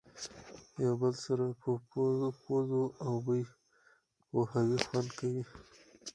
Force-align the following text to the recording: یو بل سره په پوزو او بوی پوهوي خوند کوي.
یو 0.83 0.93
بل 1.01 1.13
سره 1.25 1.45
په 1.61 1.71
پوزو 2.43 2.83
او 3.05 3.13
بوی 3.25 3.43
پوهوي 4.29 4.77
خوند 4.85 5.09
کوي. 5.19 5.43